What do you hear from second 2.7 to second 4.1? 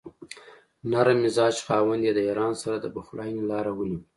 د پخلاینې لاره ونیوله.